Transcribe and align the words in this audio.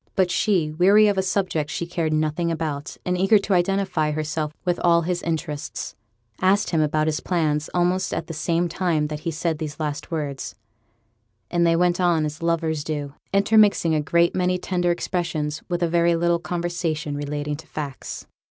But 0.15 0.31
she, 0.31 0.71
weary 0.71 1.07
of 1.09 1.19
a 1.19 1.21
subject 1.21 1.69
she 1.69 1.85
cared 1.85 2.11
nothing 2.11 2.49
about, 2.51 2.97
and 3.05 3.15
eager 3.15 3.37
to 3.37 3.53
identify 3.53 4.09
herself 4.09 4.51
with 4.65 4.79
all 4.79 5.03
his 5.03 5.21
interests, 5.21 5.95
asked 6.41 6.71
him 6.71 6.81
about 6.81 7.05
his 7.05 7.19
plans 7.19 7.69
almost 7.71 8.11
at 8.11 8.25
the 8.25 8.33
same 8.33 8.67
time 8.67 9.09
that 9.09 9.19
he 9.19 9.29
said 9.29 9.59
these 9.59 9.79
last 9.79 10.09
words; 10.09 10.55
and 11.51 11.67
they 11.67 11.75
went 11.75 12.01
on 12.01 12.25
as 12.25 12.41
lovers 12.41 12.83
do, 12.83 13.13
intermixing 13.31 13.93
a 13.93 14.01
great 14.01 14.33
many 14.33 14.57
tender 14.57 14.89
expressions 14.89 15.61
with 15.69 15.83
a 15.83 15.87
very 15.87 16.15
little 16.15 16.39
conversation 16.39 17.15
relating 17.15 17.55
to 17.57 17.67
facts. 17.67 18.25